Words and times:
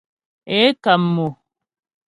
Ě 0.55 0.61
kam 0.83 1.01
mo. 1.15 1.27